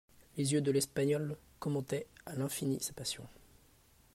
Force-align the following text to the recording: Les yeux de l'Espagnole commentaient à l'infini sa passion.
Les 0.35 0.51
yeux 0.51 0.61
de 0.61 0.71
l'Espagnole 0.71 1.37
commentaient 1.59 2.07
à 2.25 2.33
l'infini 2.33 2.79
sa 2.81 2.91
passion. 2.91 3.23